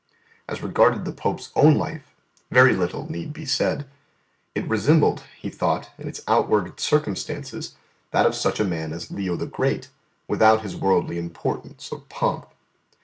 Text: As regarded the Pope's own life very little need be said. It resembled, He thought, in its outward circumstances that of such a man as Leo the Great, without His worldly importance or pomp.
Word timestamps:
As 0.49 0.63
regarded 0.63 1.05
the 1.05 1.11
Pope's 1.11 1.51
own 1.55 1.75
life 1.75 2.15
very 2.49 2.75
little 2.75 3.07
need 3.07 3.33
be 3.33 3.45
said. 3.45 3.87
It 4.55 4.67
resembled, 4.67 5.21
He 5.39 5.51
thought, 5.51 5.91
in 5.99 6.07
its 6.07 6.21
outward 6.27 6.79
circumstances 6.79 7.75
that 8.09 8.25
of 8.25 8.33
such 8.33 8.59
a 8.59 8.65
man 8.65 8.93
as 8.93 9.11
Leo 9.11 9.35
the 9.35 9.45
Great, 9.45 9.89
without 10.27 10.63
His 10.63 10.75
worldly 10.75 11.19
importance 11.19 11.91
or 11.91 11.99
pomp. 12.09 12.47